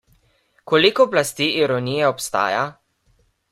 Koliko 0.71 1.05
plasti 1.11 1.51
ironije 1.59 2.09
obstaja? 2.13 2.65